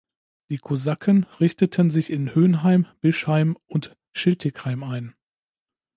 Die 0.49 0.57
Kosaken 0.57 1.25
richteten 1.39 1.91
sich 1.91 2.09
in 2.09 2.31
Hœnheim, 2.31 2.87
Bischheim 3.01 3.55
und 3.67 3.95
Schiltigheim 4.15 4.81
ein. 4.81 5.13